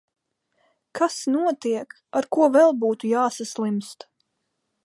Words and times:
Kas 0.99 1.17
notiek, 1.35 1.95
ar 2.21 2.31
ko 2.37 2.49
vēl 2.57 2.75
būtu 2.87 3.15
jāsaslimst?... 3.15 4.09